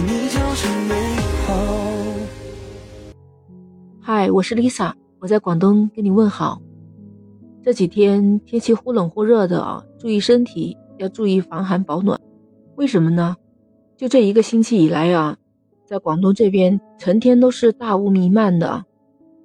[0.00, 0.94] 你就是美
[1.46, 1.54] 好。
[4.00, 6.60] 嗨，我是 Lisa，我在广东跟你问好。
[7.64, 12.18] 这几天天气忽冷忽热的啊，注意身体，要注意防寒保暖。
[12.76, 13.36] 为什么呢？
[13.96, 15.36] 就这一个星期以来啊，
[15.84, 18.84] 在广东这边成天都是大雾弥漫的。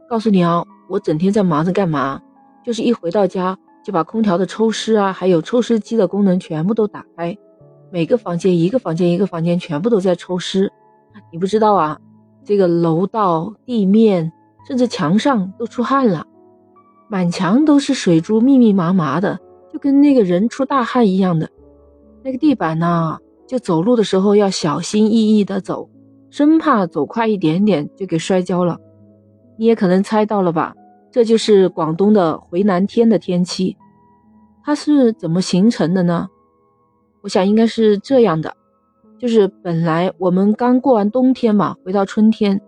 [0.07, 2.21] 告诉你啊，我整天在忙着干嘛？
[2.63, 7.35] 就是一回到家就把空调的抽湿啊，还有抽湿机的功能全部都打开，
[7.93, 10.73] 每个房间一个房间一个房间全部都在抽湿。
[11.31, 11.99] 你不知道啊，
[12.43, 14.31] 这个楼道、地面
[14.67, 16.25] 甚至墙上都出汗了，
[17.07, 19.39] 满墙都是水珠，密密麻麻的，
[19.71, 21.47] 就跟那个人出大汗一样的。
[22.23, 25.87] 那个地板呢，就走路的时候要小心翼翼的走，
[26.31, 28.79] 生怕走快一点点就给摔跤了。
[29.55, 30.73] 你也可能猜到了吧？
[31.11, 33.77] 这就是广东的回南天的天气，
[34.63, 36.27] 它是怎么形成的呢？
[37.23, 38.53] 我想应该是这样的，
[39.17, 42.61] 就是本来我们刚过完冬天嘛，回到春天，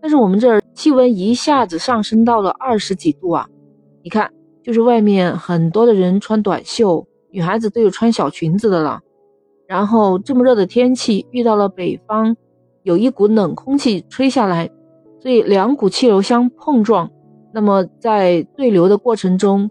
[0.00, 3.48] 但是我们这儿气温一下子上升到了二十几度啊！
[4.02, 4.30] 你看，
[4.62, 9.00] 就是外面很多的人穿短袖，女孩子都有穿小裙子的了。
[9.66, 12.36] 然后这么热的天气，遇到了北方
[12.82, 14.70] 有一股冷空气吹下来，
[15.18, 17.10] 所以两股气流相碰撞。
[17.54, 19.70] 那么在对流的过程中，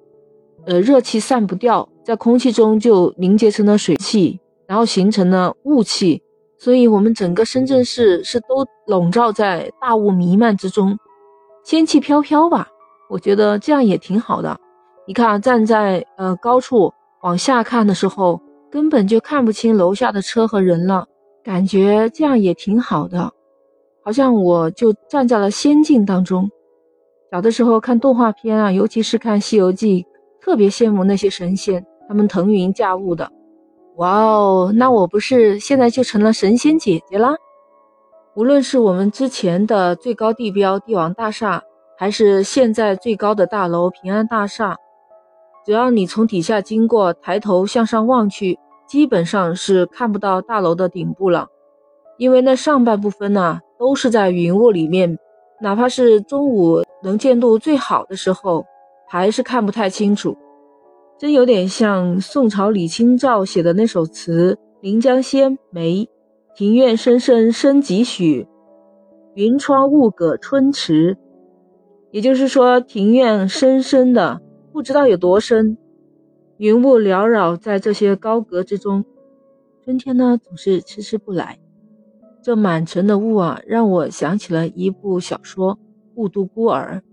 [0.66, 6.22] 呃，热气散不掉，在空气中就凝结成了水汽，然后形成了雾气，
[6.58, 10.98] 所以我们整个深圳市是都笼罩在大雾弥漫之中，
[11.64, 12.68] 仙气飘飘吧？
[13.10, 14.58] 我觉得这样也挺好的。
[15.06, 21.06] 你看，站在呃高处往下看的时候，根本就看不清楼下的车和人了，
[21.44, 23.32] 感觉这样也挺好的，
[24.02, 26.50] 好像我就站在了仙境当中。
[27.32, 30.04] 小的时候看动画片啊，尤其是看《西游记》，
[30.44, 33.32] 特别羡慕那些神仙，他们腾云驾雾的。
[33.96, 37.36] 哇哦，那我不是现在就成了神仙姐姐啦？
[38.36, 41.64] 无论是我们之前的最高地标帝王大厦，
[41.98, 44.76] 还是现在最高的大楼平安大厦，
[45.66, 51.48] 只要你从底下经过，抬头向上望去，基本上是看不到大楼的顶部了，
[52.18, 55.18] 因为那上半部分呢，都是在云雾里面。
[55.62, 58.66] 哪怕是中午能见度最好的时候，
[59.14, 60.36] 还是看不太清楚，
[61.20, 66.10] 真有点像宋朝李清照写的那首词《临江仙》：“梅
[66.56, 68.48] 庭院深深深几许，
[69.36, 71.16] 云窗雾阁春迟。”
[72.10, 74.42] 也就是说，庭院深深的，
[74.72, 75.78] 不知道有多深，
[76.58, 79.06] 云雾缭绕在这些高阁之中，
[79.86, 81.60] 春天呢总是迟迟不来。
[82.42, 85.76] 这满城的雾啊，让我想起了一部小说
[86.16, 87.04] 《雾都孤儿》。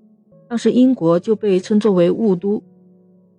[0.50, 2.60] 当时英国就被称作为雾都。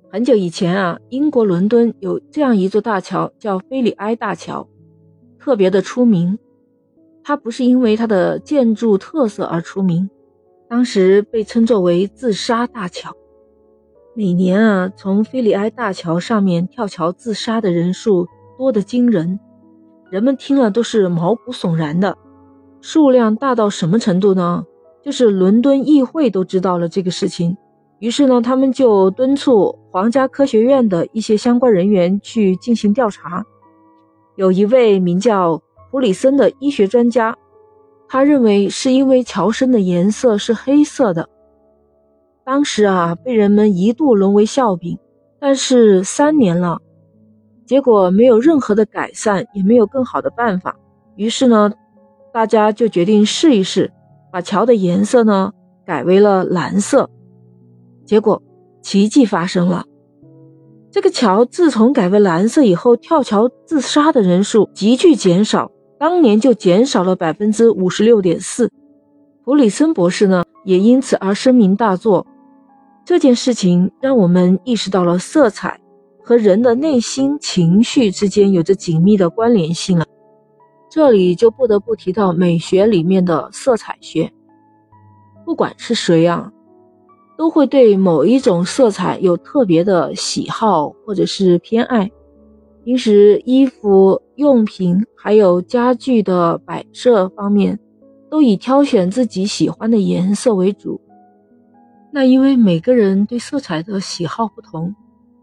[0.09, 4.65] 很久以前啊，英国伦敦有这样一座大桥，叫菲里埃大桥，
[5.37, 6.39] 特别的出名。
[7.21, 10.09] 它不是因为它的建筑特色而出名，
[10.69, 13.13] 当时被称作为自杀大桥。
[14.15, 18.25] 每年啊，从菲里埃大桥上面跳桥自杀的人数
[18.57, 19.37] 多得惊人。
[20.09, 22.17] 人们听了都是毛骨悚然的，
[22.79, 24.65] 数量大到什么程度呢？
[25.03, 27.57] 就是伦敦议会都知道了这个事情，
[27.99, 33.43] 于是呢，他们就敦促皇家科学院的一些相关人员去进行调查。
[34.35, 37.35] 有一位名叫普里森的医学专家，
[38.07, 41.27] 他认为是因为桥身的颜色是黑色的。
[42.43, 44.97] 当时啊，被人们一度沦为笑柄，
[45.39, 46.79] 但是三年了。
[47.65, 50.75] 结果没有任何的改善，也没有更好的办法。
[51.15, 51.71] 于是呢，
[52.33, 53.91] 大家就决定试一试，
[54.31, 55.51] 把桥的颜色呢
[55.85, 57.09] 改为了蓝色。
[58.05, 58.41] 结果
[58.81, 59.85] 奇迹发生了，
[60.91, 68.71] 这个桥自从改为蓝色以后，跳桥自杀的人数急剧减少，当年就减少了百分之五十六点四。
[69.43, 72.25] 普里森博士呢也因此而声名大作。
[73.05, 75.79] 这件事情让我们意识到了色彩。
[76.23, 80.05] 和人的内心情绪之间有着紧密的关联性了。
[80.91, 84.31] 这里就不得不提到美学里面的色彩学。
[85.45, 86.51] 不管是谁啊，
[87.37, 92.11] 都会对某一种色彩有特别的喜好或者是偏爱。
[92.83, 97.79] 平时衣服、用品还有家具的摆设方面，
[98.29, 100.99] 都以挑选自己喜欢的颜色为主。
[102.11, 104.93] 那因为每个人对色彩的喜好不同。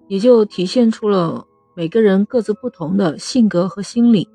[0.08, 1.44] 也就体现出了
[1.76, 4.26] 每个人各自不同的性格和心理。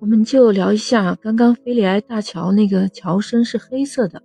[0.00, 4.22] 我们就聊一下刚刚菲利埃大桥那个桥身是黑色的。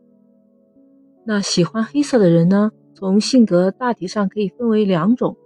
[1.25, 5.38] 那喜欢黑色的人呢，从性格大体上可以分为两种，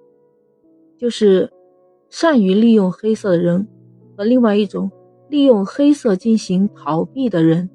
[0.97, 1.51] 就是
[2.09, 3.67] 善于利用黑色的人
[4.17, 4.91] 和另外一种
[5.29, 7.69] 利用黑色进行逃避的人。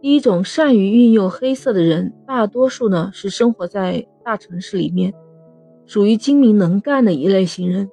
[0.00, 5.12] 第一种善于运用黑色的人，大多数呢是生活在大城市里面，
[5.86, 7.90] 属于精明能干的一类型人。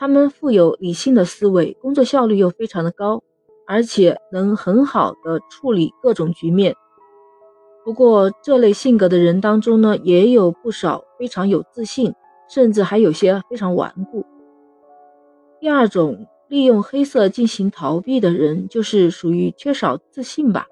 [0.00, 3.22] 他们富有理性的思维，工作效率又非常的高，
[3.66, 6.74] 而且能很好的处理各种局面。
[7.84, 12.14] 不过，这类性格的人当中呢，也有不少非常有自信，
[12.48, 14.24] 甚至还有些非常顽固。
[15.60, 20.66] 第二种利用黑色进行逃避的人，就是属于缺少自信吧。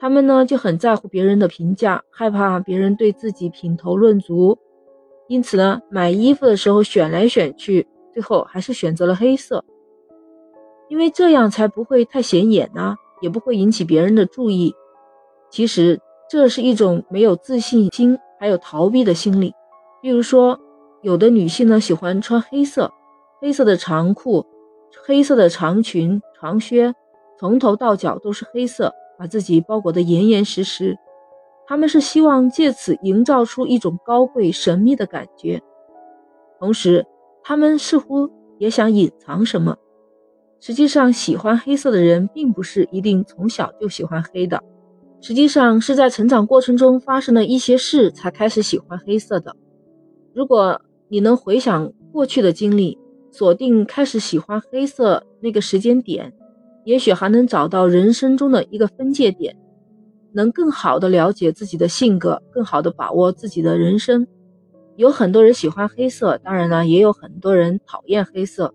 [0.00, 4.58] 他们呢就很在乎别人的评价，害怕别人对自己品头论足，
[5.28, 9.62] 因此呢，买衣服的时候选来选去，最后还是选择了黑色，
[10.88, 14.74] 因为这样才不会太显眼呢，也不会引起别人的注意。
[15.50, 19.52] 其实这是一种没有自信心，还有逃避的心理。
[20.00, 20.58] 比如说，
[21.02, 22.90] 有的女性呢喜欢穿黑色，
[23.38, 24.46] 黑色的长裤、
[25.04, 26.94] 黑色的长裙、长靴，
[27.38, 28.94] 从头到脚都是黑色。
[29.18, 30.96] 把自己包裹得严严实实，
[31.66, 35.62] 他们是希望借此营造出一种高贵神秘的感觉，
[36.58, 37.06] 同时，
[37.48, 38.28] 他们似乎
[38.58, 39.76] 也想隐藏什么。
[40.58, 44.60] 实际上，喜欢黑色的人并不是一定从小就喜欢黑的，
[45.20, 49.54] 实际上是在成长过程中发生了一些事才开始喜欢黑色的。
[50.34, 52.98] 如果你能回想过去的经历，
[53.30, 56.32] 锁定开始喜欢黑色那个时间点。
[56.84, 59.56] 也许还能找到人生中的一个分界点，
[60.32, 64.26] 能更好的了解自己的性格，更好的把握自己的人生。
[64.96, 68.74] 有很多人喜欢黑色，当然呢，也有很多人讨厌黑色。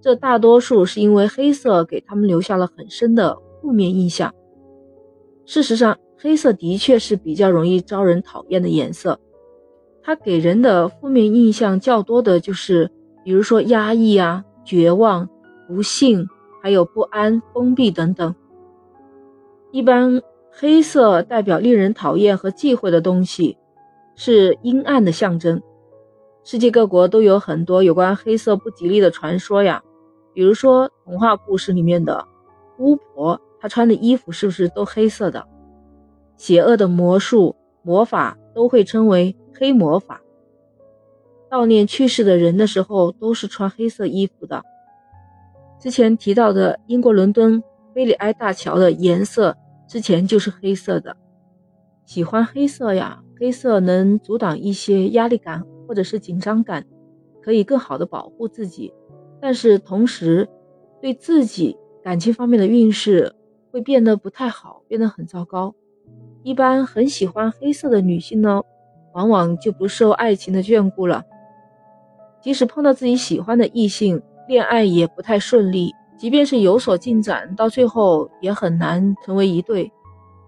[0.00, 4.32] 这大多数是因为黑色给他们留下了很深的负面印象。
[5.46, 9.18] 事实上，黑色的确是比较容易招人讨厌的颜色。
[10.02, 12.90] 它给人的负面印象较多的就是，
[13.24, 15.28] 比如说压抑啊、绝望、
[15.66, 16.28] 不幸。
[16.62, 18.34] 还有不安、封闭等等。
[19.70, 23.58] 一般黑色代表令人讨厌和忌讳的东西，
[24.14, 25.62] 是阴暗的象征。
[26.42, 29.82] 世界各国都有很多有关黑色不吉利的传说呀，
[30.34, 32.26] 比如说童话故事里面的
[32.78, 35.46] 巫婆，她穿的衣服是不是都黑色的？
[36.36, 40.20] 邪恶的魔术、魔法都会称为黑魔法。
[41.50, 44.62] 悼念去世的人的时候，都是穿黑色衣服的。
[45.78, 47.62] 之前提到的英国伦敦
[47.94, 49.56] 贝里埃大桥的颜色，
[49.86, 51.16] 之前就是黑色的。
[52.04, 56.84] 喜欢黑色呀，黑色能阻挡一些压力感或者是紧张感，
[57.42, 58.92] 可以更好的保护自己。
[59.40, 60.48] 但是同时，
[61.00, 63.34] 对自己感情方面的运势
[63.70, 65.74] 会变得不太好，变得很糟糕。
[66.42, 68.62] 一般很喜欢黑色的女性呢，
[69.14, 71.24] 往往就不受爱情的眷顾了。
[72.40, 74.22] 即使碰到自己喜欢的异性。
[74.46, 79.90] 恋爱也不太顺利，即便是有所进展，到最后也很难成为一对。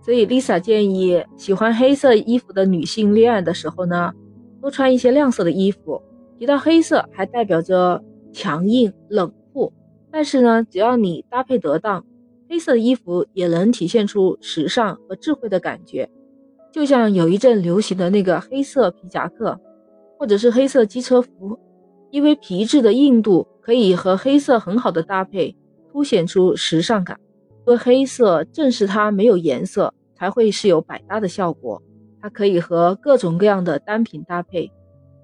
[0.07, 4.13] 所以，Lisa 建议喜欢黑色衣服的女性恋爱的时候呢，
[4.61, 6.01] 多穿一些亮色的衣服。
[6.39, 8.01] 提到黑色，还代表着
[8.33, 9.73] 强硬、冷酷，
[10.13, 12.07] 但是呢，只要你搭配得当，
[12.49, 16.09] 黑色的衣服也能体现出时尚和智慧的感觉。
[16.71, 19.59] 就像有一阵流行的那个黑色皮夹克，
[20.21, 21.59] 或者是黑色机车服，
[22.13, 23.49] 因为皮质的硬度。
[23.61, 25.57] 可以和黑色很好的搭配，
[25.91, 27.19] 凸显出时尚感。
[27.67, 31.83] 因为黑色正是它没有颜色，才会是有百搭的效果。
[32.23, 34.71] 它可以和各种各样的单品搭配，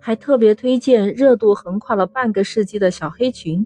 [0.01, 3.65] 还特别推荐热度横跨了半个世纪的小黑裙。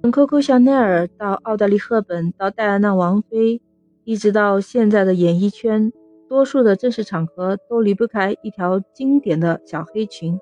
[0.00, 3.60] 从 Coco 香奈儿到奥黛丽赫本到戴安娜王妃，
[4.04, 5.92] 一直到现在的演艺圈，
[6.28, 10.38] 多数的正式场合都离不开一条经典的小黑裙。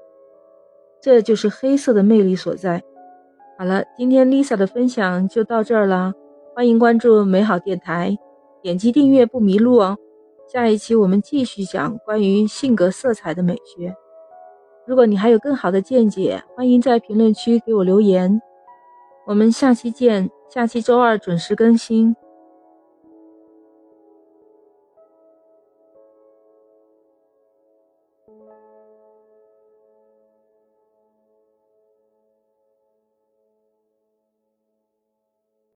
[1.00, 2.82] 这就是黑色的魅力所在。
[3.58, 6.12] 好了，今天 Lisa 的分享就到这儿了。
[6.52, 8.18] 欢迎关注美好电台，
[8.60, 9.96] 点击订阅不迷路哦。
[10.52, 13.94] 下一期我们继续讲关于性格色彩的美学。
[14.84, 18.42] 如果你还有更好的见解，欢迎在评论区给我留言。
[19.26, 22.14] 我们下期见，下期周二准时更新。